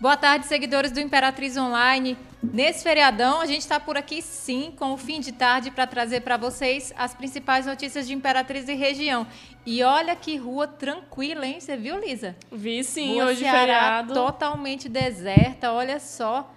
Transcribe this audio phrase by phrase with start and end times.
[0.00, 2.16] Boa tarde, seguidores do Imperatriz Online.
[2.42, 6.22] Nesse feriadão, a gente está por aqui sim, com o fim de tarde, para trazer
[6.22, 9.26] para vocês as principais notícias de Imperatriz e região.
[9.66, 11.60] E olha que rua tranquila, hein?
[11.60, 12.34] Você viu, Lisa?
[12.50, 14.14] Vi sim, rua hoje Ceará feriado.
[14.14, 16.50] totalmente deserta, olha só.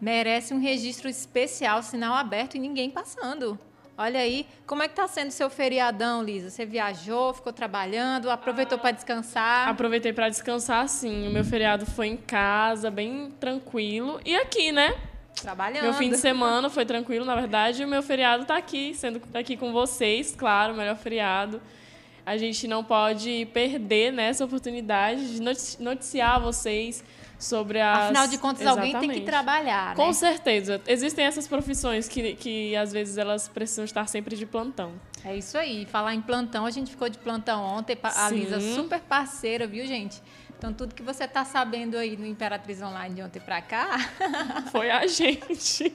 [0.00, 3.56] Merece um registro especial, sinal aberto e ninguém passando.
[4.00, 6.48] Olha aí, como é que está sendo seu feriadão, Lisa?
[6.48, 9.68] Você viajou, ficou trabalhando, aproveitou para descansar?
[9.68, 11.28] Aproveitei para descansar, sim.
[11.28, 14.18] O meu feriado foi em casa, bem tranquilo.
[14.24, 14.96] E aqui, né?
[15.34, 15.82] Trabalhando.
[15.82, 17.82] Meu fim de semana foi tranquilo, na verdade.
[17.82, 21.60] E o meu feriado está aqui, sendo aqui com vocês, claro, o melhor feriado.
[22.24, 25.42] A gente não pode perder né, essa oportunidade de
[25.78, 27.04] noticiar vocês
[27.40, 28.04] sobre as...
[28.04, 28.94] Afinal de contas, Exatamente.
[28.94, 30.12] alguém tem que trabalhar, Com né?
[30.12, 30.80] certeza.
[30.86, 34.92] Existem essas profissões que, que, às vezes, elas precisam estar sempre de plantão.
[35.24, 35.86] É isso aí.
[35.86, 37.98] Falar em plantão, a gente ficou de plantão ontem.
[38.02, 38.36] A Sim.
[38.36, 40.22] Lisa, super parceira, viu, gente?
[40.60, 43.96] Então, tudo que você está sabendo aí no Imperatriz Online de ontem para cá,
[44.70, 45.90] Foi a gente.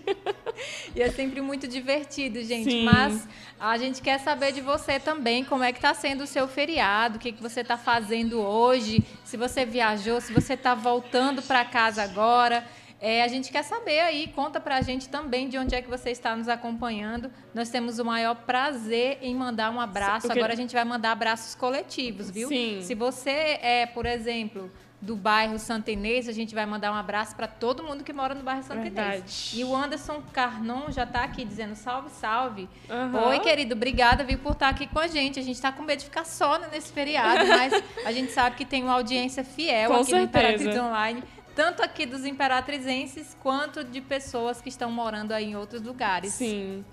[0.95, 2.71] e é sempre muito divertido, gente.
[2.71, 2.83] Sim.
[2.83, 3.27] Mas
[3.59, 7.17] a gente quer saber de você também, como é que está sendo o seu feriado,
[7.17, 11.63] o que, que você está fazendo hoje, se você viajou, se você está voltando para
[11.63, 12.65] casa agora.
[13.05, 16.09] É, a gente quer saber aí, conta pra gente também de onde é que você
[16.09, 17.29] está nos acompanhando.
[17.53, 20.31] Nós temos o maior prazer em mandar um abraço.
[20.31, 22.47] Agora a gente vai mandar abraços coletivos, viu?
[22.47, 22.79] Sim.
[22.81, 27.35] Se você é, por exemplo, do bairro Santa Inês, a gente vai mandar um abraço
[27.35, 28.95] para todo mundo que mora no bairro Santa Inês.
[28.95, 29.51] Verdade.
[29.53, 32.67] E o Anderson Carnon já está aqui dizendo salve, salve.
[32.89, 33.27] Aham.
[33.27, 35.39] Oi, querido, obrigada, viu, por estar aqui com a gente.
[35.39, 38.55] A gente está com medo de ficar só né, nesse feriado, mas a gente sabe
[38.55, 40.83] que tem uma audiência fiel Com aqui no Imperatriz certeza.
[40.83, 41.23] Online,
[41.55, 46.33] tanto aqui dos imperatrizenses quanto de pessoas que estão morando aí em outros lugares.
[46.33, 46.83] Sim.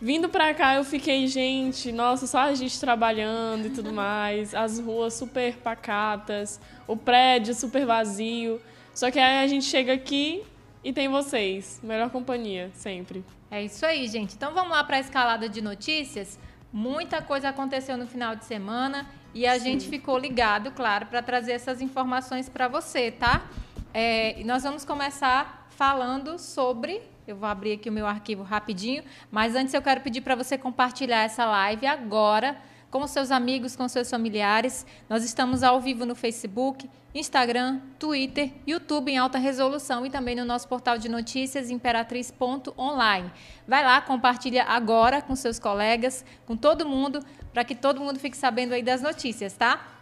[0.00, 4.78] Vindo pra cá, eu fiquei, gente, nossa, só a gente trabalhando e tudo mais, as
[4.78, 8.60] ruas super pacatas, o prédio super vazio.
[8.94, 10.42] Só que aí a gente chega aqui
[10.82, 11.80] e tem vocês.
[11.82, 13.24] Melhor companhia, sempre.
[13.50, 14.34] É isso aí, gente.
[14.34, 16.38] Então vamos lá para a escalada de notícias.
[16.72, 21.52] Muita coisa aconteceu no final de semana e a gente ficou ligado, claro, para trazer
[21.52, 23.46] essas informações para você, tá?
[23.92, 27.00] É, nós vamos começar falando sobre.
[27.26, 30.56] Eu vou abrir aqui o meu arquivo rapidinho, mas antes eu quero pedir para você
[30.56, 32.56] compartilhar essa live agora
[32.90, 34.86] com seus amigos, com seus familiares.
[35.08, 40.44] Nós estamos ao vivo no Facebook, Instagram, Twitter, YouTube em alta resolução e também no
[40.44, 43.30] nosso portal de notícias imperatriz.online.
[43.66, 48.36] Vai lá, compartilha agora com seus colegas, com todo mundo, para que todo mundo fique
[48.36, 49.97] sabendo aí das notícias, tá?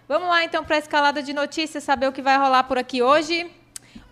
[0.08, 3.02] Vamos lá então para a escalada de notícias, saber o que vai rolar por aqui
[3.02, 3.50] hoje.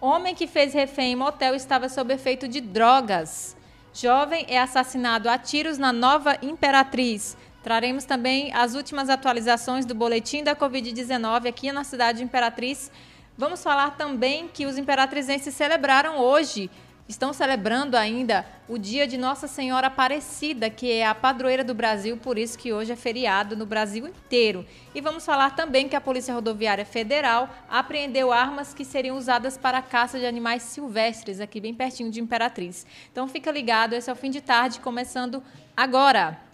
[0.00, 3.54] Homem que fez refém em motel estava sob efeito de drogas.
[3.92, 7.36] Jovem é assassinado a tiros na Nova Imperatriz.
[7.62, 12.90] Traremos também as últimas atualizações do boletim da Covid-19 aqui na cidade de Imperatriz.
[13.36, 16.70] Vamos falar também que os imperatrizenses celebraram hoje,
[17.10, 22.16] estão celebrando ainda o dia de Nossa Senhora Aparecida, que é a padroeira do Brasil,
[22.16, 24.64] por isso que hoje é feriado no Brasil inteiro.
[24.94, 29.78] E vamos falar também que a Polícia Rodoviária Federal apreendeu armas que seriam usadas para
[29.78, 32.86] a caça de animais silvestres, aqui bem pertinho de Imperatriz.
[33.10, 35.42] Então fica ligado, esse é o fim de tarde, começando
[35.76, 36.49] agora.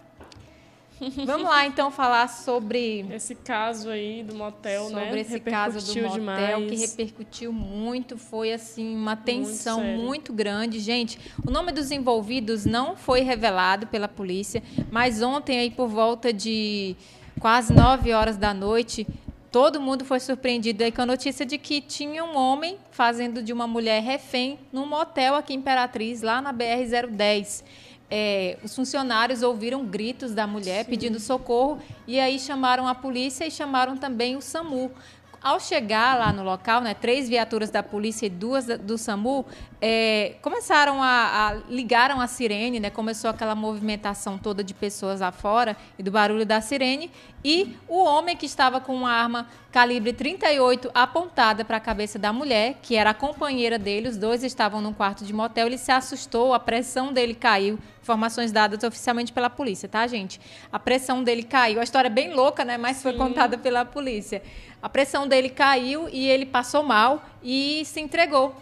[1.25, 5.03] Vamos lá então falar sobre Esse caso aí do motel, né?
[5.03, 6.69] sobre esse caso do motel demais.
[6.69, 9.99] que repercutiu muito, foi assim uma tensão sério.
[9.99, 11.19] muito grande, gente.
[11.45, 16.95] O nome dos envolvidos não foi revelado pela polícia, mas ontem aí por volta de
[17.39, 19.05] quase 9 horas da noite,
[19.51, 23.53] todo mundo foi surpreendido aí com a notícia de que tinha um homem fazendo de
[23.53, 27.63] uma mulher refém num motel aqui em Imperatriz, lá na BR 010
[28.09, 33.51] é, os funcionários ouviram gritos da mulher pedindo socorro e aí chamaram a polícia e
[33.51, 34.91] chamaram também o SAMU.
[35.39, 39.45] Ao chegar lá no local, né, três viaturas da polícia e duas do SAMU
[39.79, 45.31] é, começaram a, a ligaram a sirene, né, começou aquela movimentação toda de pessoas lá
[45.31, 47.11] fora e do barulho da sirene
[47.45, 52.33] e o homem que estava com uma arma calibre 38 apontada para a cabeça da
[52.33, 55.91] mulher, que era a companheira dele, os dois estavam num quarto de motel, ele se
[55.91, 57.77] assustou, a pressão dele caiu.
[58.07, 60.39] Informações dadas oficialmente pela polícia, tá, gente?
[60.71, 61.81] A pressão dele caiu.
[61.81, 62.77] A história é bem louca, né?
[62.77, 63.17] Mas foi Sim.
[63.17, 64.41] contada pela polícia.
[64.81, 68.55] A pressão dele caiu e ele passou mal e se entregou.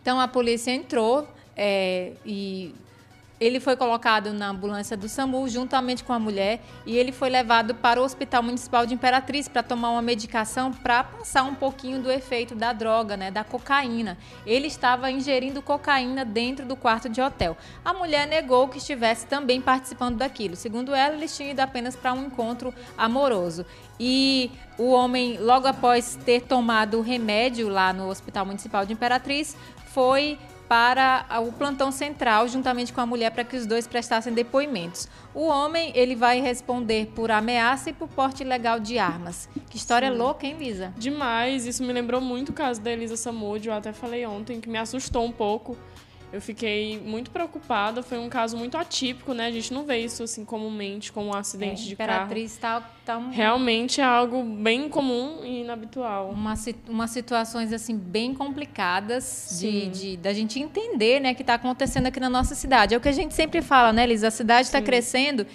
[0.00, 2.74] Então a polícia entrou é, e
[3.40, 7.74] ele foi colocado na ambulância do SAMU juntamente com a mulher e ele foi levado
[7.74, 12.12] para o Hospital Municipal de Imperatriz para tomar uma medicação para passar um pouquinho do
[12.12, 14.18] efeito da droga, né, da cocaína.
[14.44, 17.56] Ele estava ingerindo cocaína dentro do quarto de hotel.
[17.82, 20.54] A mulher negou que estivesse também participando daquilo.
[20.54, 23.64] Segundo ela, eles tinham ido apenas para um encontro amoroso.
[23.98, 29.56] E o homem, logo após ter tomado o remédio lá no Hospital Municipal de Imperatriz,
[29.86, 30.38] foi
[30.70, 35.08] para o plantão central juntamente com a mulher para que os dois prestassem depoimentos.
[35.34, 39.48] O homem ele vai responder por ameaça e por porte ilegal de armas.
[39.68, 40.16] Que história Sim.
[40.16, 40.94] louca, hein, Lisa?
[40.96, 41.66] Demais.
[41.66, 43.66] Isso me lembrou muito o caso da Elisa Samud.
[43.66, 45.76] Eu até falei ontem que me assustou um pouco
[46.32, 48.02] eu fiquei muito preocupada.
[48.02, 49.46] Foi um caso muito atípico, né?
[49.46, 52.82] A gente não vê isso assim comumente como um acidente é, de Imperatriz carro.
[52.82, 53.30] Tá, tá um...
[53.30, 56.30] Realmente é algo bem comum e inabitual.
[56.30, 56.54] Uma,
[56.88, 62.20] umas situações assim bem complicadas de, de, da gente entender, né, que está acontecendo aqui
[62.20, 62.94] na nossa cidade.
[62.94, 64.22] É o que a gente sempre fala, né, Liz?
[64.22, 65.46] A cidade está crescendo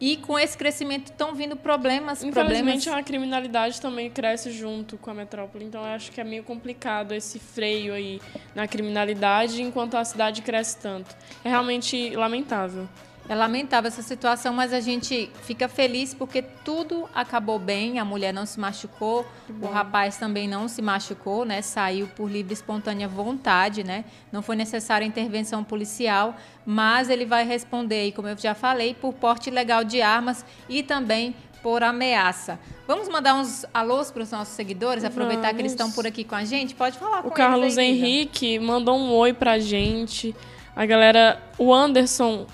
[0.00, 2.24] e com esse crescimento estão vindo problemas.
[2.24, 2.86] Infelizmente, problemas...
[2.86, 5.64] a criminalidade também cresce junto com a metrópole.
[5.64, 8.20] Então, eu acho que é meio complicado esse freio aí
[8.54, 11.14] na criminalidade enquanto a cidade cresce tanto.
[11.44, 12.88] É realmente lamentável.
[13.28, 18.00] É lamentável essa situação, mas a gente fica feliz porque tudo acabou bem.
[18.00, 19.24] A mulher não se machucou,
[19.62, 21.62] o rapaz também não se machucou, né?
[21.62, 24.04] Saiu por livre e espontânea vontade, né?
[24.32, 26.34] Não foi necessária intervenção policial,
[26.66, 31.34] mas ele vai responder, como eu já falei, por porte ilegal de armas e também
[31.62, 32.58] por ameaça.
[32.86, 35.56] Vamos mandar uns alôs para os nossos seguidores, aproveitar Vamos.
[35.56, 36.74] que eles estão por aqui com a gente?
[36.74, 40.34] Pode falar com O Carlos aí, Henrique mandou um oi para a gente.
[40.74, 42.46] A galera, o Anderson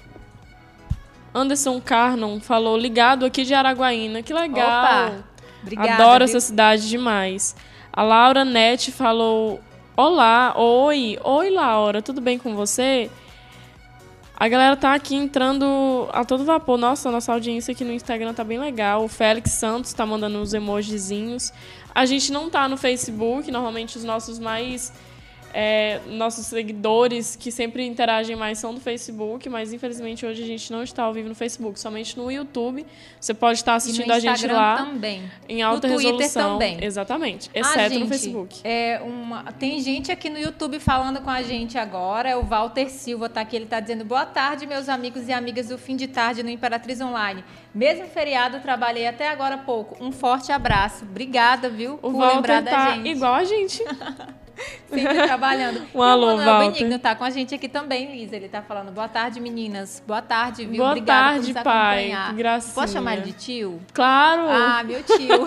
[1.37, 4.23] Anderson Carnon falou ligado aqui de Araguaína.
[4.23, 5.09] Que legal.
[5.09, 5.25] Opa,
[5.63, 6.37] obrigada, Adoro viu?
[6.37, 7.55] essa cidade demais.
[7.93, 9.61] A Laura Nete falou:
[9.95, 13.11] Olá, oi, oi Laura, tudo bem com você?
[14.39, 16.79] A galera tá aqui entrando a todo vapor.
[16.79, 19.05] Nossa, nossa audiência aqui no Instagram tá bem legal.
[19.05, 21.53] O Félix Santos tá mandando uns emojizinhos.
[21.95, 24.93] A gente não tá no Facebook, normalmente os nossos mais
[25.59, 30.71] é, nossos seguidores que sempre interagem mais são do Facebook, mas infelizmente hoje a gente
[30.71, 32.85] não está ao vivo no Facebook, somente no YouTube.
[33.19, 35.23] Você pode estar assistindo a gente lá também.
[35.49, 36.19] em alta no resolução.
[36.19, 36.85] Twitter também.
[36.85, 38.61] Exatamente, exceto ah, gente, no Facebook.
[38.63, 42.39] É uma, tem gente aqui no YouTube falando com a gente agora.
[42.39, 45.79] O Walter Silva tá aqui, ele está dizendo: "Boa tarde, meus amigos e amigas do
[45.79, 47.43] fim de tarde no Imperatriz Online.
[47.75, 50.05] Mesmo feriado, trabalhei até agora há pouco.
[50.05, 51.05] Um forte abraço.
[51.05, 53.09] Obrigada, viu, o por Walter lembrar tá da gente.
[53.09, 53.83] igual a gente.
[54.89, 55.87] Sempre trabalhando.
[55.95, 56.73] Um alô, o Manuel.
[56.73, 58.37] Benigno tá com a gente aqui também, Lisa.
[58.37, 60.03] Ele tá falando, boa tarde, meninas.
[60.07, 60.79] Boa tarde, viu?
[60.79, 61.99] Boa Obrigada tarde, por nos pai.
[61.99, 62.31] acompanhar.
[62.31, 62.75] Que gracinha.
[62.75, 63.81] Posso chamar ele de tio?
[63.93, 64.43] Claro!
[64.49, 65.47] Ah, meu tio.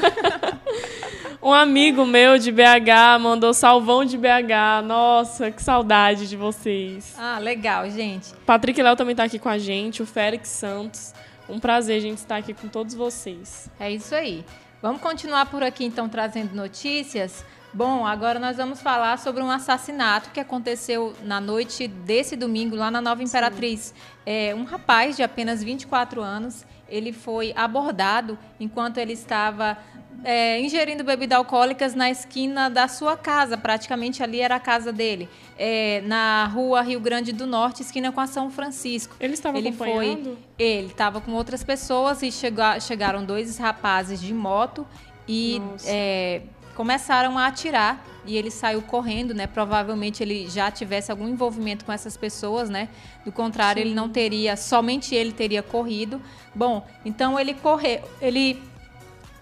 [1.41, 4.83] um amigo meu de BH mandou salvão de BH.
[4.85, 7.15] Nossa, que saudade de vocês.
[7.17, 8.33] ah, legal, gente.
[8.45, 11.13] Patrick Léo também tá aqui com a gente, o Félix Santos.
[11.47, 13.69] Um prazer a gente estar aqui com todos vocês.
[13.79, 14.45] É isso aí.
[14.81, 17.43] Vamos continuar por aqui, então, trazendo notícias.
[17.71, 22.89] Bom, agora nós vamos falar sobre um assassinato que aconteceu na noite desse domingo lá
[22.89, 23.93] na Nova Imperatriz.
[24.25, 29.77] É, um rapaz de apenas 24 anos, ele foi abordado enquanto ele estava
[30.23, 35.29] é, ingerindo bebidas alcoólicas na esquina da sua casa, praticamente ali era a casa dele,
[35.57, 39.15] é, na rua Rio Grande do Norte, esquina com a São Francisco.
[39.19, 40.23] Ele estava ele acompanhando?
[40.23, 44.87] Foi, ele estava com outras pessoas e chegou, chegaram dois rapazes de moto
[45.27, 46.41] e é,
[46.79, 49.45] começaram a atirar e ele saiu correndo, né?
[49.45, 52.87] Provavelmente ele já tivesse algum envolvimento com essas pessoas, né?
[53.25, 53.89] Do contrário, Sim.
[53.89, 56.21] ele não teria, somente ele teria corrido.
[56.55, 58.63] Bom, então ele correu, ele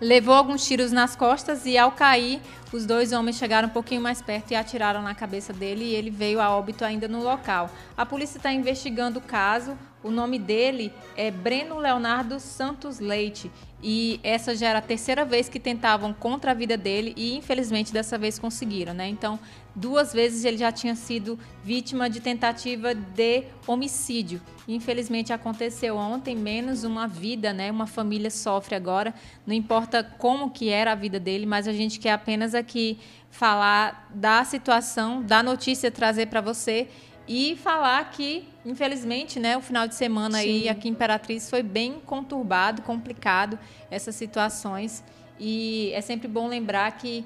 [0.01, 2.41] levou alguns tiros nas costas e ao cair,
[2.73, 6.09] os dois homens chegaram um pouquinho mais perto e atiraram na cabeça dele e ele
[6.09, 7.69] veio a óbito ainda no local.
[7.95, 9.77] A polícia está investigando o caso.
[10.03, 13.51] O nome dele é Breno Leonardo Santos Leite
[13.81, 17.91] e essa já era a terceira vez que tentavam contra a vida dele e infelizmente
[17.91, 19.07] dessa vez conseguiram, né?
[19.07, 19.39] Então,
[19.75, 24.39] duas vezes ele já tinha sido vítima de tentativa de homicídio.
[24.67, 27.71] Infelizmente aconteceu ontem, menos uma vida, né?
[27.71, 29.13] Uma família sofre agora.
[29.45, 32.99] Não importa como que era a vida dele, mas a gente quer apenas aqui
[33.29, 36.87] falar da situação, da notícia trazer para você
[37.27, 40.43] e falar que, infelizmente, né, o final de semana Sim.
[40.43, 43.59] aí aqui em Imperatriz foi bem conturbado, complicado
[43.91, 45.03] essas situações.
[45.39, 47.25] E é sempre bom lembrar que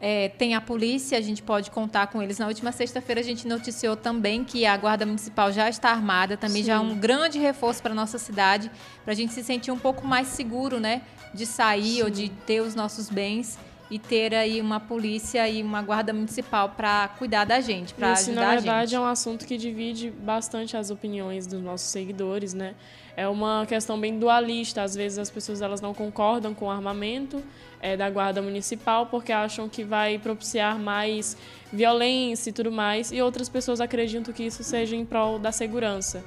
[0.00, 2.38] é, tem a polícia, a gente pode contar com eles.
[2.38, 6.62] Na última sexta-feira a gente noticiou também que a Guarda Municipal já está armada, também
[6.62, 6.68] Sim.
[6.68, 8.70] já é um grande reforço para a nossa cidade,
[9.04, 11.02] para a gente se sentir um pouco mais seguro, né?
[11.32, 12.02] De sair Sim.
[12.02, 13.58] ou de ter os nossos bens.
[13.94, 18.40] E ter aí uma polícia e uma guarda municipal para cuidar da gente, para ajudar
[18.40, 18.94] na verdade, a gente.
[18.96, 22.74] é um assunto que divide bastante as opiniões dos nossos seguidores, né?
[23.16, 24.82] É uma questão bem dualista.
[24.82, 27.40] Às vezes as pessoas elas não concordam com o armamento
[27.80, 31.36] é, da guarda municipal porque acham que vai propiciar mais
[31.72, 36.24] violência e tudo mais, e outras pessoas acreditam que isso seja em prol da segurança.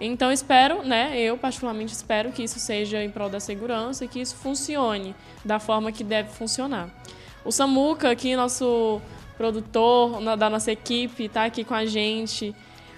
[0.00, 4.20] Então espero, né, eu particularmente espero que isso seja em prol da segurança e que
[4.20, 5.14] isso funcione
[5.44, 6.88] da forma que deve funcionar.
[7.44, 9.00] O Samuca aqui, nosso
[9.36, 12.54] produtor da nossa equipe, está aqui com a gente.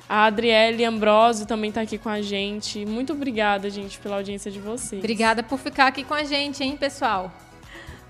[0.08, 2.84] A Adriele Ambrosio também está aqui com a gente.
[2.84, 4.98] Muito obrigada, gente, pela audiência de vocês.
[4.98, 7.32] Obrigada por ficar aqui com a gente, hein, pessoal?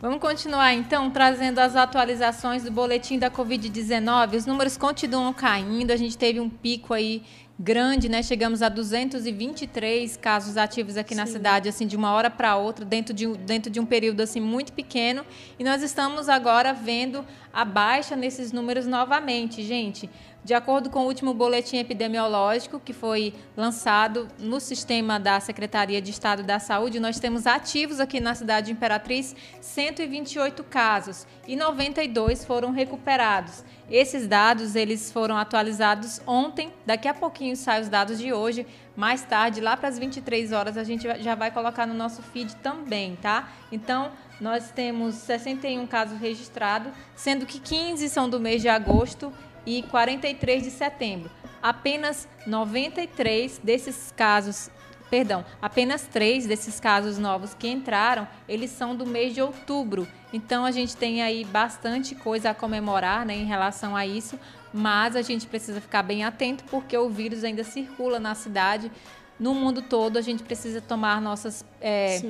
[0.01, 4.35] Vamos continuar então trazendo as atualizações do boletim da Covid-19.
[4.35, 7.23] Os números continuam caindo, a gente teve um pico aí
[7.63, 8.23] grande, né?
[8.23, 11.21] Chegamos a 223 casos ativos aqui Sim.
[11.21, 14.41] na cidade, assim, de uma hora para outra, dentro de, dentro de um período assim
[14.41, 15.27] muito pequeno.
[15.59, 20.09] E nós estamos agora vendo a baixa nesses números novamente, gente.
[20.43, 26.11] De acordo com o último boletim epidemiológico que foi lançado no sistema da Secretaria de
[26.11, 32.43] Estado da Saúde, nós temos ativos aqui na cidade de Imperatriz 128 casos e 92
[32.45, 33.63] foram recuperados.
[33.91, 38.67] Esses dados eles foram atualizados ontem, daqui a pouquinho saem os dados de hoje,
[38.97, 42.55] mais tarde, lá para as 23 horas, a gente já vai colocar no nosso feed
[42.57, 43.49] também, tá?
[43.71, 49.33] Então, nós temos 61 casos registrados, sendo que 15 são do mês de agosto
[49.79, 51.31] e 43 de setembro.
[51.63, 54.71] Apenas 93 desses casos,
[55.11, 60.09] perdão, apenas três desses casos novos que entraram, eles são do mês de outubro.
[60.33, 64.39] Então a gente tem aí bastante coisa a comemorar né, em relação a isso,
[64.73, 68.91] mas a gente precisa ficar bem atento porque o vírus ainda circula na cidade.
[69.39, 72.21] No mundo todo, a gente precisa tomar nossas é,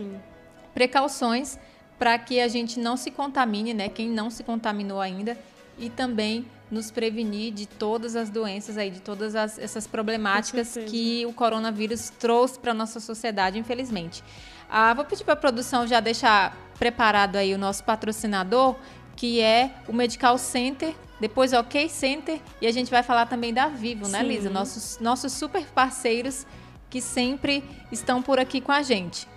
[0.72, 1.58] precauções
[1.98, 3.88] para que a gente não se contamine, né?
[3.88, 5.36] Quem não se contaminou ainda,
[5.78, 11.26] e também nos prevenir de todas as doenças aí, de todas as, essas problemáticas que
[11.26, 14.22] o coronavírus trouxe para a nossa sociedade, infelizmente.
[14.68, 18.76] Ah, vou pedir para a produção já deixar preparado aí o nosso patrocinador,
[19.16, 23.66] que é o Medical Center, depois OK Center, e a gente vai falar também da
[23.66, 24.26] Vivo, né, Sim.
[24.26, 24.48] né, Lisa?
[24.48, 26.46] Nossos, nossos super parceiros
[26.88, 29.28] que sempre estão por aqui com a gente.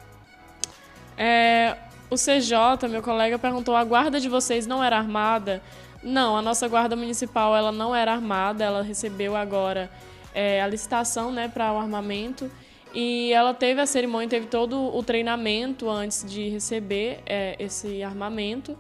[1.18, 1.76] É,
[2.10, 5.62] o CJ, meu colega, perguntou: a guarda de vocês não era armada?
[6.04, 9.90] Não, a nossa guarda municipal ela não era armada, ela recebeu agora
[10.34, 12.52] é, a licitação né, para o armamento
[12.94, 18.78] e ela teve a cerimônia, teve todo o treinamento antes de receber é, esse armamento,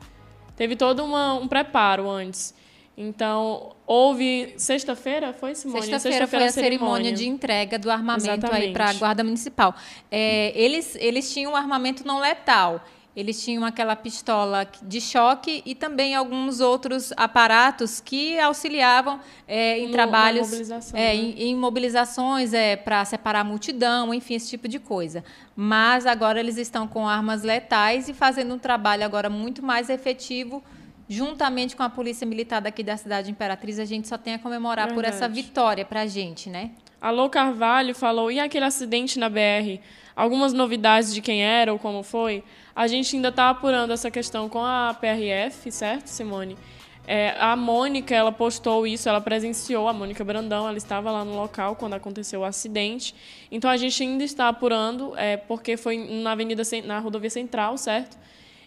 [0.56, 2.54] teve todo uma, um preparo antes.
[2.96, 5.82] Então, houve sexta-feira, foi Simone?
[5.82, 7.06] Sexta-feira sexta foi a cerimônia.
[7.06, 8.68] cerimônia de entrega do armamento Exatamente.
[8.68, 9.76] aí para a Guarda Municipal.
[10.12, 12.84] É, eles, eles tinham um armamento não letal.
[13.16, 19.92] Eles tinham aquela pistola de choque e também alguns outros aparatos que auxiliavam é, em
[19.92, 21.16] trabalhos, mobilização, é, né?
[21.16, 25.24] em, em, mobilizações é, para separar a multidão, enfim, esse tipo de coisa.
[25.56, 30.64] Mas agora eles estão com armas letais e fazendo um trabalho agora muito mais efetivo
[31.08, 34.40] juntamente com a Polícia Militar daqui da cidade de Imperatriz, a gente só tem a
[34.40, 34.96] comemorar Verdade.
[34.96, 36.72] por essa vitória para a gente, né?
[37.00, 39.80] Alô Carvalho falou, e aquele acidente na BR?
[40.16, 42.44] Algumas novidades de quem era ou como foi?
[42.76, 46.58] A gente ainda está apurando essa questão com a PRF, certo, Simone?
[47.06, 51.36] É, a Mônica, ela postou isso, ela presenciou, a Mônica Brandão, ela estava lá no
[51.36, 53.14] local quando aconteceu o acidente.
[53.52, 58.18] Então a gente ainda está apurando, é, porque foi na Avenida, na rodovia Central, certo?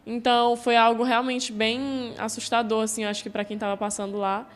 [0.06, 4.46] Então foi algo realmente bem assustador, assim, acho que para quem estava passando lá.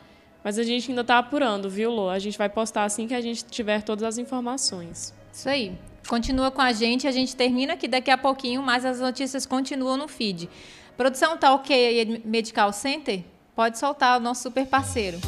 [0.43, 2.09] Mas a gente ainda está apurando, viu, Lô?
[2.09, 5.13] A gente vai postar assim que a gente tiver todas as informações.
[5.31, 5.75] Isso aí.
[6.07, 9.97] Continua com a gente, a gente termina aqui daqui a pouquinho, mas as notícias continuam
[9.97, 10.49] no feed.
[10.97, 13.23] Produção, tá ok aí, Medical Center?
[13.55, 15.19] Pode soltar o nosso super parceiro.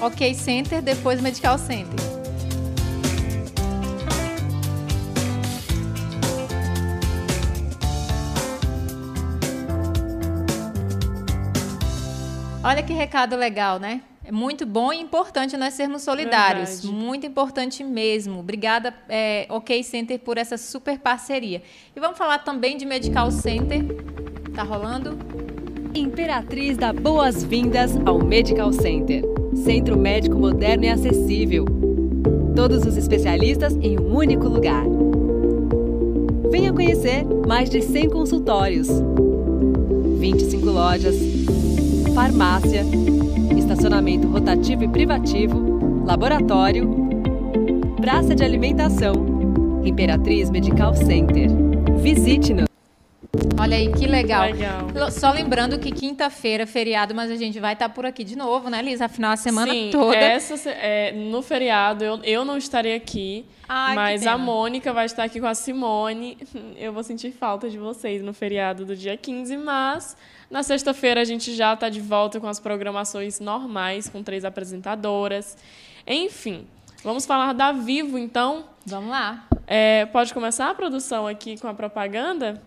[0.00, 1.98] Ok Center, depois Medical Center.
[12.62, 14.02] Olha que recado legal, né?
[14.30, 16.82] É muito bom e importante nós sermos solidários.
[16.82, 17.04] Verdade.
[17.04, 18.38] Muito importante mesmo.
[18.38, 21.60] Obrigada, é, OK Center, por essa super parceria.
[21.96, 23.84] E vamos falar também de Medical Center.
[24.54, 25.18] Tá rolando?
[25.92, 29.24] Imperatriz dá boas-vindas ao Medical Center.
[29.64, 31.64] Centro médico moderno e acessível.
[32.54, 34.84] Todos os especialistas em um único lugar.
[36.52, 38.86] Venha conhecer mais de 100 consultórios,
[40.20, 41.16] 25 lojas,
[42.14, 42.84] farmácia
[43.56, 46.88] estacionamento rotativo e privativo, laboratório,
[48.00, 51.48] praça de alimentação, Imperatriz Medical Center.
[51.98, 52.69] Visite-nos.
[53.60, 54.46] Olha aí, que legal.
[54.46, 55.10] Legal.
[55.10, 58.68] Só lembrando que quinta-feira é feriado, mas a gente vai estar por aqui de novo,
[58.68, 59.04] né, Lisa?
[59.04, 60.16] Afinal, a semana Sim, toda.
[60.16, 65.22] Essa, é, no feriado eu, eu não estarei aqui, Ai, mas a Mônica vai estar
[65.22, 66.38] aqui com a Simone.
[66.76, 70.16] Eu vou sentir falta de vocês no feriado do dia 15, mas
[70.50, 75.56] na sexta-feira a gente já está de volta com as programações normais, com três apresentadoras.
[76.06, 76.66] Enfim,
[77.04, 78.64] vamos falar da Vivo, então.
[78.84, 79.46] Vamos lá.
[79.66, 82.60] É, pode começar a produção aqui com a propaganda?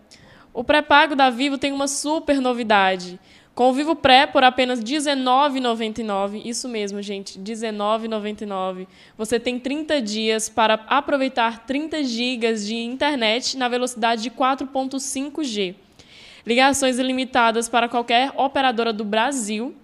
[0.54, 3.18] O pré-pago da Vivo tem uma super novidade.
[3.56, 8.86] Com o Vivo Pré por apenas R$ 19,99, isso mesmo, gente, R$ 19,99.
[9.18, 15.74] Você tem 30 dias para aproveitar 30 gigas de internet na velocidade de 4.5G.
[16.46, 19.74] Ligações ilimitadas para qualquer operadora do Brasil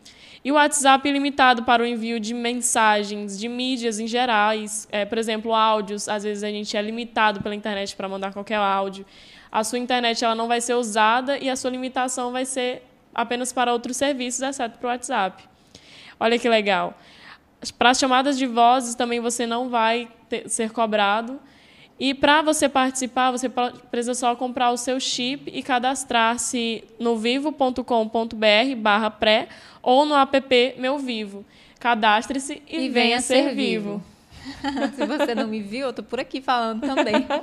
[0.45, 5.19] e o WhatsApp ilimitado para o envio de mensagens, de mídias em gerais, é, por
[5.19, 6.09] exemplo, áudios.
[6.09, 9.05] Às vezes a gente é limitado pela internet para mandar qualquer áudio.
[9.51, 12.83] A sua internet ela não vai ser usada e a sua limitação vai ser
[13.15, 15.43] apenas para outros serviços, exceto para o WhatsApp.
[16.19, 16.95] Olha que legal.
[17.79, 21.41] Para as chamadas de vozes também você não vai ter- ser cobrado.
[21.99, 23.47] E para você participar, você
[23.91, 29.49] precisa só comprar o seu chip e cadastrar-se no vivo.com.br barra pré
[29.83, 31.45] ou no app Meu Vivo.
[31.79, 34.03] Cadastre-se e, venha, ser vivo.
[34.97, 37.27] Se você não me viu, eu tô por aqui falando também.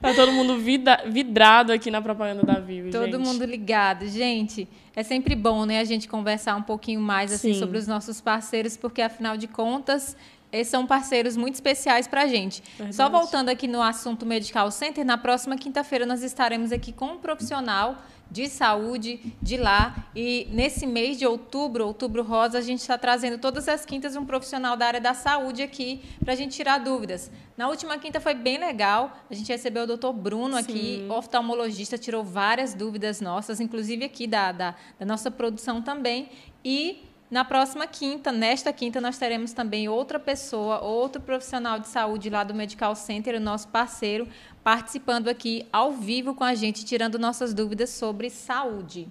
[0.00, 3.16] Tá todo mundo vida- vidrado aqui na propaganda da Vivo, Todo gente.
[3.26, 4.06] mundo ligado.
[4.06, 7.58] Gente, é sempre bom, né, a gente conversar um pouquinho mais assim Sim.
[7.58, 10.14] sobre os nossos parceiros, porque afinal de contas,
[10.52, 12.62] eles são parceiros muito especiais pra gente.
[12.76, 12.94] Verdade.
[12.94, 17.16] Só voltando aqui no assunto Medical Center, na próxima quinta-feira nós estaremos aqui com um
[17.16, 17.96] profissional
[18.30, 23.38] de saúde de lá e nesse mês de outubro, outubro rosa, a gente está trazendo
[23.38, 27.30] todas as quintas um profissional da área da saúde aqui para a gente tirar dúvidas.
[27.56, 31.10] Na última quinta foi bem legal, a gente recebeu o doutor Bruno aqui, Sim.
[31.10, 36.28] oftalmologista, tirou várias dúvidas nossas, inclusive aqui da, da, da nossa produção também.
[36.64, 42.30] E na próxima quinta, nesta quinta, nós teremos também outra pessoa, outro profissional de saúde
[42.30, 44.28] lá do Medical Center, o nosso parceiro,
[44.66, 49.06] participando aqui ao vivo com a gente, tirando nossas dúvidas sobre saúde.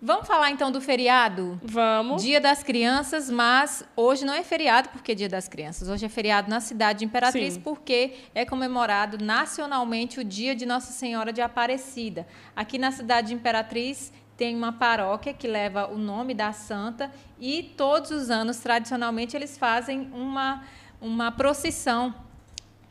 [0.00, 1.60] Vamos falar então do feriado?
[1.64, 2.22] Vamos.
[2.22, 5.88] Dia das Crianças, mas hoje não é feriado porque é Dia das Crianças.
[5.88, 7.60] Hoje é feriado na cidade de Imperatriz Sim.
[7.60, 12.24] porque é comemorado nacionalmente o Dia de Nossa Senhora de Aparecida.
[12.54, 17.74] Aqui na cidade de Imperatriz tem uma paróquia que leva o nome da santa e
[17.76, 20.62] todos os anos, tradicionalmente, eles fazem uma,
[21.00, 22.14] uma procissão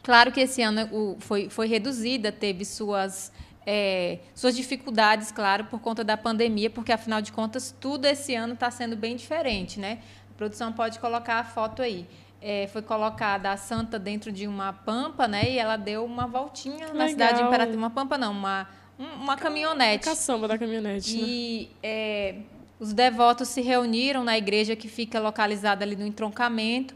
[0.05, 3.31] Claro que esse ano o- foi, foi reduzida, teve suas,
[3.65, 8.53] é, suas dificuldades, claro, por conta da pandemia, porque afinal de contas tudo esse ano
[8.53, 9.97] está sendo bem diferente, né?
[10.29, 12.05] A produção pode colocar a foto aí.
[12.39, 15.49] É, foi colocada a santa dentro de uma pampa, né?
[15.49, 17.09] E ela deu uma voltinha na Legal.
[17.09, 17.75] cidade de Imperatriz.
[17.75, 18.67] Uma pampa não, uma,
[18.99, 20.05] um- uma caminhonete.
[20.05, 21.23] Caçamba da caminhonete, né?
[21.27, 22.35] E é,
[22.79, 26.93] os devotos se reuniram na igreja que fica localizada ali no entroncamento.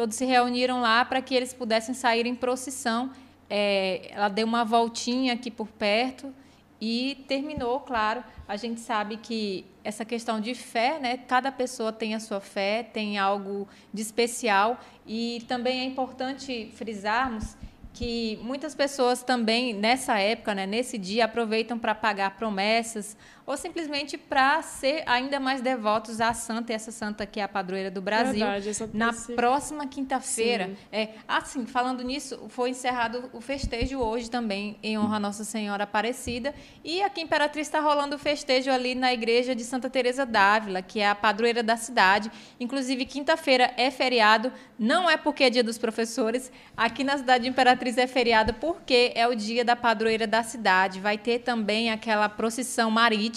[0.00, 3.10] Todos se reuniram lá para que eles pudessem sair em procissão.
[3.50, 6.32] É, ela deu uma voltinha aqui por perto
[6.80, 8.24] e terminou, claro.
[8.48, 11.18] A gente sabe que essa questão de fé, né?
[11.18, 17.54] Cada pessoa tem a sua fé, tem algo de especial e também é importante frisarmos
[17.92, 24.16] que muitas pessoas também nessa época, né, nesse dia, aproveitam para pagar promessas ou simplesmente
[24.16, 28.00] para ser ainda mais devotos à santa, e essa santa que é a padroeira do
[28.00, 28.46] Brasil.
[28.46, 34.98] Verdade, Na próxima quinta-feira, é, assim, falando nisso, foi encerrado o festejo hoje também em
[34.98, 39.12] honra a Nossa Senhora Aparecida e aqui em Imperatriz está rolando o festejo ali na
[39.12, 42.30] igreja de Santa Teresa d'Ávila, que é a padroeira da cidade.
[42.58, 46.50] Inclusive quinta-feira é feriado, não é porque é dia dos professores.
[46.76, 51.00] Aqui na cidade de Imperatriz é feriado porque é o dia da padroeira da cidade.
[51.00, 53.29] Vai ter também aquela procissão marítima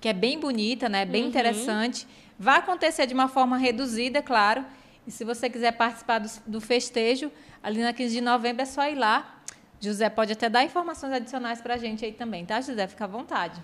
[0.00, 1.04] que é bem bonita, né?
[1.04, 2.06] Bem interessante.
[2.38, 4.64] Vai acontecer de uma forma reduzida, claro.
[5.06, 7.30] E se você quiser participar do, do festejo,
[7.62, 9.40] ali na 15 de novembro é só ir lá.
[9.80, 12.86] José pode até dar informações adicionais para a gente aí também, tá, José?
[12.86, 13.60] Fica à vontade.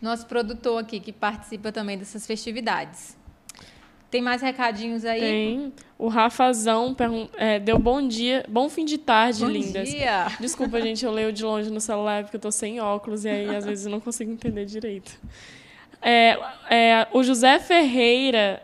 [0.00, 3.17] Nosso produtor aqui que participa também dessas festividades.
[4.10, 5.20] Tem mais recadinhos aí?
[5.20, 5.72] Tem.
[5.98, 6.96] O Rafazão
[7.36, 9.88] é, deu bom dia, bom fim de tarde, Bom lindas.
[9.90, 10.28] dia.
[10.40, 13.54] Desculpa, gente, eu leio de longe no celular porque eu tô sem óculos e aí
[13.54, 15.20] às vezes eu não consigo entender direito.
[16.00, 16.38] É,
[16.70, 18.62] é, o José Ferreira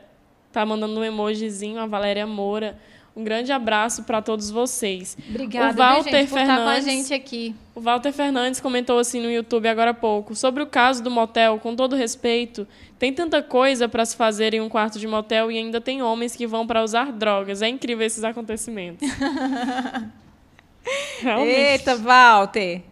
[0.52, 2.78] tá mandando um emojizinho, a Valéria Moura.
[3.16, 5.16] Um grande abraço para todos vocês.
[5.28, 7.54] Obrigada, o Walter viu, gente, por estar com a Fernandes, gente aqui.
[7.72, 10.34] O Walter Fernandes comentou assim no YouTube agora há pouco.
[10.34, 12.66] Sobre o caso do motel, com todo respeito,
[12.98, 16.34] tem tanta coisa para se fazer em um quarto de motel e ainda tem homens
[16.34, 17.62] que vão para usar drogas.
[17.62, 19.06] É incrível esses acontecimentos.
[21.20, 21.60] Realmente.
[21.60, 22.82] Eita, Walter.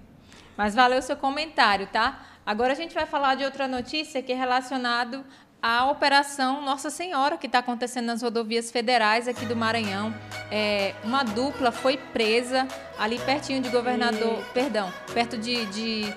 [0.57, 2.27] Mas valeu o seu comentário, tá?
[2.45, 5.25] Agora a gente vai falar de outra notícia que é relacionado
[5.63, 10.13] à Operação Nossa Senhora, que está acontecendo nas rodovias federais aqui do Maranhão.
[10.51, 12.67] É, uma dupla foi presa
[12.99, 14.41] ali pertinho de governador.
[14.41, 14.53] E...
[14.53, 16.15] Perdão, perto de, de.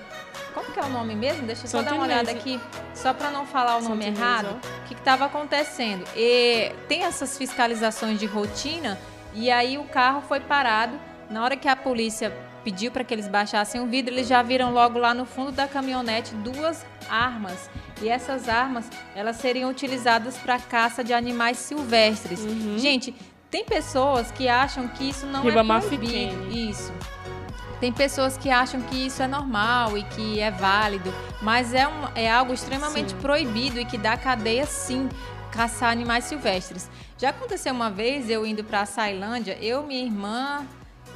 [0.52, 1.46] Como que é o nome mesmo?
[1.46, 2.60] Deixa eu só dar uma olhada aqui,
[2.94, 4.58] só para não falar o nome errado.
[4.82, 6.04] O que estava acontecendo?
[6.16, 8.98] E tem essas fiscalizações de rotina
[9.32, 10.98] e aí o carro foi parado.
[11.30, 12.32] Na hora que a polícia
[12.66, 15.68] pediu para que eles baixassem o vidro, eles já viram logo lá no fundo da
[15.68, 17.70] caminhonete duas armas.
[18.02, 22.40] E essas armas, elas seriam utilizadas para caça de animais silvestres.
[22.40, 22.76] Uhum.
[22.76, 23.14] Gente,
[23.52, 26.50] tem pessoas que acham que isso não Riba é proibido.
[26.50, 26.92] Isso.
[27.78, 32.08] Tem pessoas que acham que isso é normal e que é válido, mas é, um,
[32.16, 33.18] é algo extremamente sim.
[33.18, 35.08] proibido e que dá cadeia sim
[35.52, 36.90] caçar animais silvestres.
[37.16, 40.66] Já aconteceu uma vez eu indo para a Sailândia, eu, minha irmã,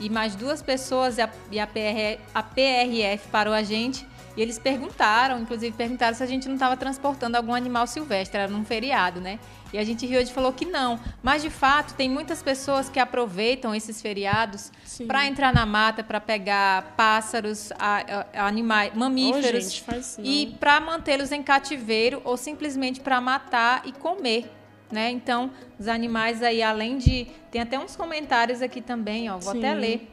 [0.00, 4.42] e mais duas pessoas e a, e a, PR, a PRF parou a gente e
[4.42, 8.64] eles perguntaram, inclusive perguntaram se a gente não estava transportando algum animal silvestre, era num
[8.64, 9.38] feriado, né?
[9.72, 10.98] E a gente riu e falou que não.
[11.22, 14.72] Mas de fato, tem muitas pessoas que aproveitam esses feriados
[15.06, 20.80] para entrar na mata, para pegar pássaros, a, a, animais, mamíferos oh, gente, e para
[20.80, 24.50] mantê-los em cativeiro ou simplesmente para matar e comer.
[24.90, 25.10] Né?
[25.10, 27.26] Então, os animais aí, além de.
[27.50, 29.38] Tem até uns comentários aqui também, ó.
[29.38, 29.58] Vou Sim.
[29.58, 30.12] até ler.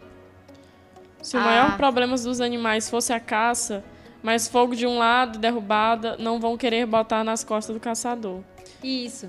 [1.22, 1.78] Se o maior ah.
[1.78, 3.84] problema dos animais fosse a caça,
[4.22, 8.42] mas fogo de um lado, derrubada, não vão querer botar nas costas do caçador.
[8.84, 9.28] Isso.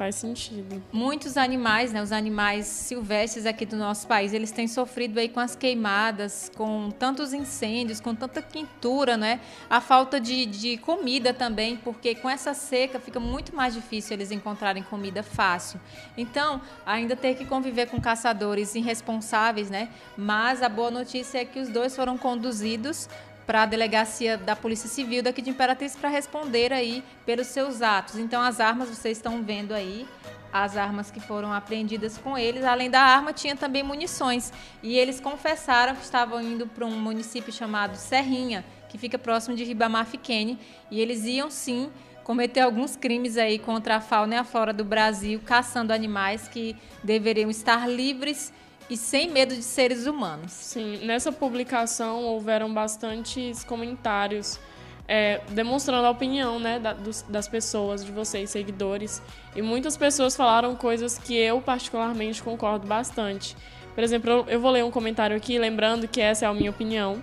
[0.00, 0.82] Faz sentido.
[0.90, 5.40] Muitos animais, né, os animais silvestres aqui do nosso país, eles têm sofrido aí com
[5.40, 9.40] as queimadas, com tantos incêndios, com tanta quintura, né?
[9.68, 14.30] A falta de, de comida também, porque com essa seca fica muito mais difícil eles
[14.30, 15.78] encontrarem comida fácil.
[16.16, 19.90] Então, ainda ter que conviver com caçadores irresponsáveis, né?
[20.16, 23.06] Mas a boa notícia é que os dois foram conduzidos
[23.50, 28.16] para a delegacia da Polícia Civil daqui de Imperatriz para responder aí pelos seus atos.
[28.16, 30.06] Então as armas vocês estão vendo aí,
[30.52, 32.62] as armas que foram apreendidas com eles.
[32.62, 34.52] Além da arma, tinha também munições.
[34.84, 39.64] E eles confessaram que estavam indo para um município chamado Serrinha, que fica próximo de
[39.64, 40.56] Ribamar Fiquene,
[40.88, 41.90] e eles iam sim
[42.22, 46.76] cometer alguns crimes aí contra a fauna e a flora do Brasil, caçando animais que
[47.02, 48.52] deveriam estar livres
[48.90, 50.50] e sem medo de seres humanos.
[50.50, 54.58] Sim, nessa publicação houveram bastantes comentários
[55.06, 59.22] é, demonstrando a opinião né, da, dos, das pessoas, de vocês, seguidores.
[59.56, 63.56] E muitas pessoas falaram coisas que eu, particularmente, concordo bastante.
[63.94, 66.70] Por exemplo, eu, eu vou ler um comentário aqui, lembrando que essa é a minha
[66.70, 67.22] opinião.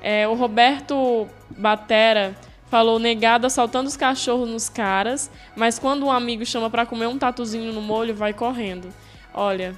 [0.00, 2.36] É, o Roberto Batera
[2.68, 7.18] falou negado assaltando os cachorros nos caras, mas quando um amigo chama para comer um
[7.18, 8.88] tatuzinho no molho, vai correndo.
[9.32, 9.74] Olha,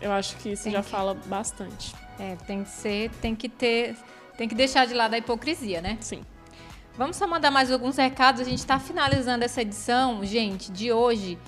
[0.00, 0.88] eu acho que isso tem já que...
[0.88, 1.94] fala bastante.
[2.18, 3.96] É, tem que ser, tem que ter,
[4.36, 5.96] tem que deixar de lado a hipocrisia, né?
[6.00, 6.22] Sim.
[6.96, 8.40] Vamos só mandar mais alguns recados.
[8.40, 11.38] A gente está finalizando essa edição, gente, de hoje.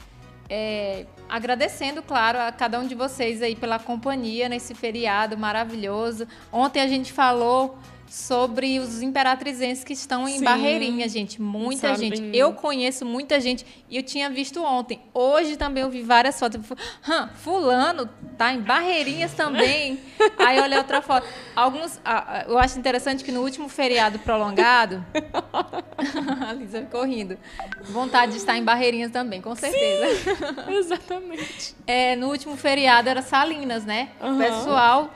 [0.48, 6.26] É, agradecendo, claro, a cada um de vocês aí pela companhia nesse feriado maravilhoso.
[6.50, 7.78] Ontem a gente falou
[8.12, 11.40] sobre os imperatrizenses que estão em Sim, Barreirinha, gente.
[11.40, 12.14] Muita sabem.
[12.14, 12.36] gente.
[12.36, 15.00] Eu conheço muita gente e eu tinha visto ontem.
[15.14, 16.60] Hoje também eu vi várias fotos.
[17.08, 19.98] Hã, fulano tá em Barreirinhas também.
[20.36, 21.26] Aí olhei outra foto.
[21.56, 25.02] Alguns, ah, eu acho interessante que no último feriado prolongado,
[26.46, 27.38] a Lisa ficou rindo.
[27.84, 30.36] Vontade de estar em Barreirinhas também, com certeza.
[30.36, 31.74] Sim, exatamente.
[31.86, 34.10] É, no último feriado era Salinas, né?
[34.20, 34.34] Uhum.
[34.34, 35.14] O pessoal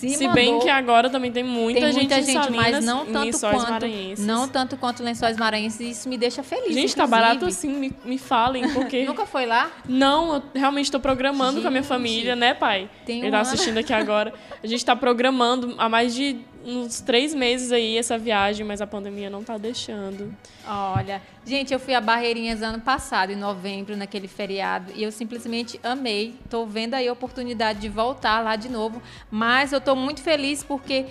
[0.00, 3.04] se, se bem que agora também tem muita tem gente, muita gente Salinas, mas não
[3.04, 4.26] tanto quanto maranhenses.
[4.26, 5.98] não tanto quanto lençóis maranhenses.
[5.98, 6.68] Isso me deixa feliz.
[6.68, 6.96] Gente, inclusive.
[6.96, 9.70] tá barato assim, me, me falem porque nunca foi lá?
[9.86, 11.62] Não, eu realmente estou programando gente.
[11.62, 12.88] com a minha família, né, pai?
[13.04, 14.32] Tem um Ele tá assistindo aqui agora.
[14.62, 18.86] A gente está programando há mais de uns três meses aí essa viagem, mas a
[18.86, 20.34] pandemia não tá deixando.
[20.66, 25.80] Olha, gente, eu fui a Barreirinhas ano passado, em novembro, naquele feriado, e eu simplesmente
[25.82, 26.34] amei.
[26.48, 30.62] Tô vendo aí a oportunidade de voltar lá de novo, mas eu tô muito feliz
[30.62, 31.06] porque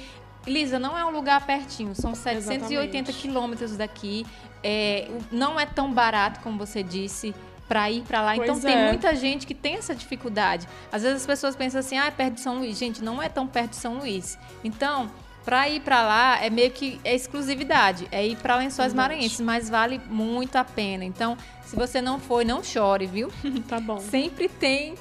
[0.47, 4.25] Lisa, não é um lugar pertinho, são 780 quilômetros daqui.
[4.63, 7.33] É, não é tão barato como você disse
[7.67, 8.35] para ir para lá.
[8.35, 8.75] Então, pois então é.
[8.75, 10.67] tem muita gente que tem essa dificuldade.
[10.91, 12.77] Às vezes as pessoas pensam assim, ah, é perto de São Luís.
[12.77, 14.37] Gente, não é tão perto de São Luís.
[14.63, 15.09] Então,
[15.49, 19.67] para ir para lá é meio que é exclusividade, é ir para Lençóis Maranhenses, mas
[19.67, 21.03] vale muito a pena.
[21.03, 21.35] Então,
[21.65, 23.31] se você não foi, não chore, viu?
[23.67, 23.97] Tá bom.
[23.97, 24.93] Sempre tem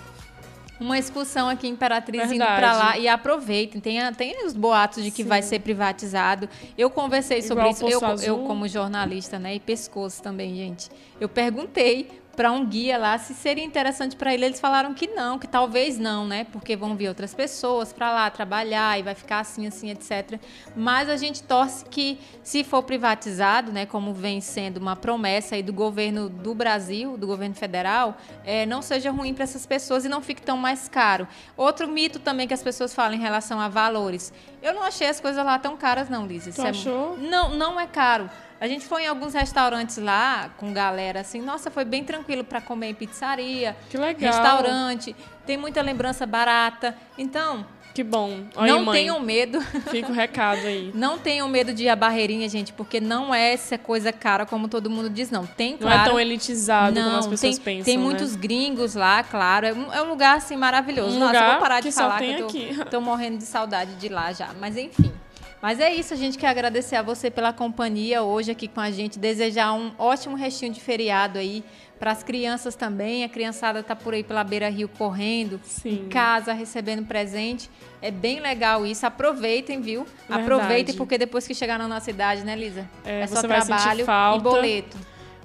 [0.80, 2.50] uma excursão aqui em Imperatriz Verdade.
[2.50, 3.78] indo para lá e aproveitem.
[3.78, 5.28] Tem, tem os boatos de que Sim.
[5.28, 6.48] vai ser privatizado.
[6.78, 9.54] Eu conversei sobre Igual isso, eu, eu, como jornalista, né?
[9.54, 10.88] E pescoço também, gente.
[11.20, 12.08] Eu perguntei
[12.38, 14.44] para um guia lá se seria interessante para ele.
[14.44, 16.44] Eles falaram que não, que talvez não, né?
[16.44, 20.40] Porque vão vir outras pessoas para lá trabalhar e vai ficar assim, assim, etc.
[20.76, 25.64] Mas a gente torce que, se for privatizado, né, como vem sendo uma promessa aí
[25.64, 30.08] do governo do Brasil, do governo federal, é, não seja ruim para essas pessoas e
[30.08, 31.26] não fique tão mais caro.
[31.56, 34.32] Outro mito também que as pessoas falam em relação a valores.
[34.62, 36.28] Eu não achei as coisas lá tão caras, não.
[36.28, 37.16] Tu achou?
[37.16, 37.28] É...
[37.28, 38.30] Não, não é caro.
[38.60, 42.60] A gente foi em alguns restaurantes lá com galera assim, nossa, foi bem tranquilo para
[42.60, 44.32] comer em pizzaria, que legal.
[44.32, 45.14] restaurante,
[45.46, 46.96] tem muita lembrança barata.
[47.16, 47.64] Então,
[47.98, 48.44] que bom.
[48.56, 49.00] Oi, não mãe.
[49.00, 49.60] tenham medo.
[49.90, 50.90] Fica o recado aí.
[50.94, 54.68] não tenham medo de ir a barreirinha, gente, porque não é essa coisa cara como
[54.68, 55.44] todo mundo diz, não.
[55.44, 55.96] Tem, claro.
[55.96, 57.84] Não é tão elitizado não, como as pessoas tem, pensam.
[57.84, 58.04] Tem né?
[58.04, 59.66] muitos gringos lá, claro.
[59.66, 61.16] É um, é um lugar assim maravilhoso.
[61.16, 62.78] Um nossa, lugar vou parar de falar que eu tô, aqui.
[62.88, 64.50] tô morrendo de saudade de lá já.
[64.60, 65.12] Mas enfim.
[65.60, 68.90] Mas é isso, a gente quer agradecer a você pela companhia hoje aqui com a
[68.90, 71.64] gente, desejar um ótimo restinho de feriado aí
[71.98, 73.24] para as crianças também.
[73.24, 76.04] A criançada está por aí pela beira rio correndo, Sim.
[76.04, 77.68] em casa, recebendo presente.
[78.00, 79.04] É bem legal isso.
[79.04, 80.04] Aproveitem, viu?
[80.04, 80.42] Verdade.
[80.42, 82.88] Aproveitem, porque depois que chegar na nossa idade, né, Lisa?
[83.04, 84.96] É, é só trabalho e boleto.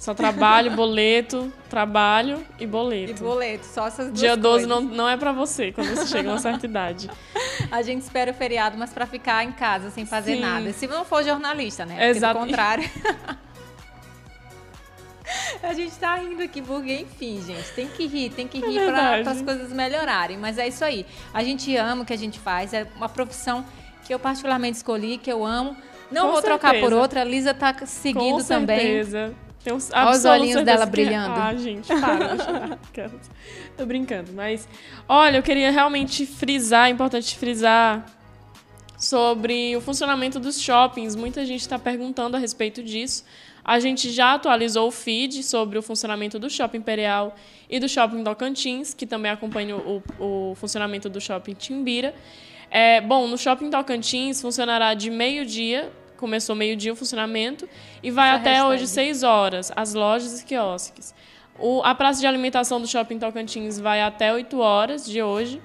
[0.03, 3.11] Só trabalho, boleto, trabalho e boleto.
[3.11, 4.67] E boleto, só essas duas Dia 12 coisas.
[4.67, 7.09] não, não é para você quando você chega a uma certa idade.
[7.71, 10.41] A gente espera o feriado, mas para ficar em casa sem fazer Sim.
[10.41, 10.73] nada.
[10.73, 11.93] Se não for jornalista, né?
[11.95, 12.37] Porque Exato.
[12.37, 12.83] do contrário.
[15.63, 18.79] A gente tá rindo aqui porque, enfim, gente, tem que rir, tem que É rir
[18.79, 19.23] verdade.
[19.23, 20.37] para as coisas melhorarem.
[20.37, 21.05] Mas é isso aí.
[21.33, 23.65] A gente ama o que a gente faz, é uma profissão
[24.03, 25.77] que eu particularmente escolhi, que eu amo.
[26.11, 27.01] Não Com vou trocar por certeza.
[27.01, 27.21] outra.
[27.21, 28.79] A Lisa tá seguindo Com também.
[28.79, 29.33] certeza.
[29.63, 31.39] Tenho Olha os olhinhos dela que- brilhando.
[31.39, 32.78] Ah, gente, para.
[33.78, 34.32] Tô brincando.
[34.34, 34.67] Mas,
[35.08, 38.06] olha, eu queria realmente frisar, é importante frisar
[38.97, 41.15] sobre o funcionamento dos shoppings.
[41.15, 43.23] Muita gente está perguntando a respeito disso.
[43.65, 47.34] A gente já atualizou o feed sobre o funcionamento do Shopping Imperial
[47.69, 52.13] e do Shopping Tocantins, que também acompanha o, o funcionamento do Shopping Timbira.
[52.69, 55.89] É, bom, no Shopping Tocantins funcionará de meio-dia,
[56.23, 57.67] começou meio-dia o funcionamento,
[58.01, 58.71] e vai Essa até hashtag.
[58.71, 61.13] hoje 6 horas, as lojas e quiosques.
[61.59, 65.62] O, a praça de alimentação do Shopping Tocantins vai até 8 horas de hoje.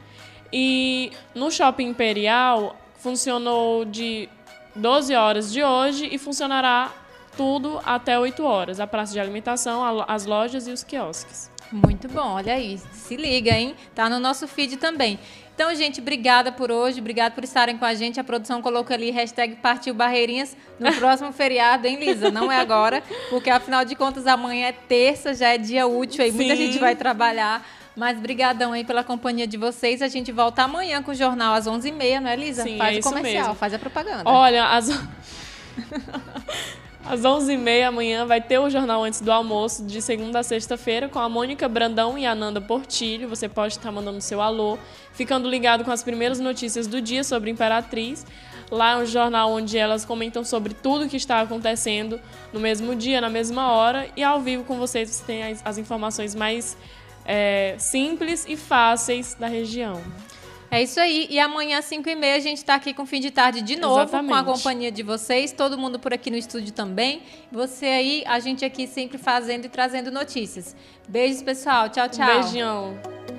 [0.53, 4.29] E no Shopping Imperial funcionou de
[4.75, 6.91] 12 horas de hoje e funcionará
[7.37, 8.81] tudo até 8 horas.
[8.81, 11.53] A praça de alimentação, as lojas e os quiosques.
[11.71, 12.81] Muito bom, olha aí.
[12.93, 13.77] Se liga, hein?
[13.95, 15.21] Tá no nosso feed também.
[15.59, 18.21] Então, gente, obrigada por hoje, obrigada por estarem com a gente.
[18.21, 22.31] A produção colocou ali hashtag Partiu Barreirinhas no próximo feriado, hein, Lisa?
[22.31, 26.31] Não é agora, porque afinal de contas amanhã é terça, já é dia útil aí,
[26.31, 26.67] muita Sim.
[26.67, 27.67] gente vai trabalhar.
[27.97, 30.01] Mas brigadão aí pela companhia de vocês.
[30.01, 32.63] A gente volta amanhã com o jornal às 11h30, não é, Lisa?
[32.63, 33.55] Sim, faz é o comercial, mesmo.
[33.57, 34.23] faz a propaganda.
[34.27, 34.89] Olha, às,
[37.05, 41.19] às 11h30 amanhã vai ter o Jornal Antes do Almoço, de segunda a sexta-feira, com
[41.19, 43.29] a Mônica Brandão e a Nanda Portilho.
[43.29, 44.79] Você pode estar mandando seu alô,
[45.13, 48.27] ficando ligado com as primeiras notícias do dia sobre Imperatriz.
[48.71, 52.21] Lá é um jornal onde elas comentam sobre tudo que está acontecendo
[52.53, 55.79] no mesmo dia, na mesma hora, e ao vivo com vocês você tem as, as
[55.79, 56.77] informações mais
[57.25, 60.03] é, simples e fáceis da região.
[60.71, 61.27] É isso aí.
[61.31, 64.17] E amanhã, às 5h30, a gente está aqui com fim de tarde de novo, com
[64.17, 64.45] a Exatamente.
[64.45, 65.53] companhia de vocês.
[65.53, 67.23] Todo mundo por aqui no estúdio também.
[67.51, 70.77] Você aí, a gente aqui sempre fazendo e trazendo notícias.
[71.09, 71.89] Beijos, pessoal.
[71.89, 72.29] Tchau, tchau.
[72.29, 73.38] Um beijão.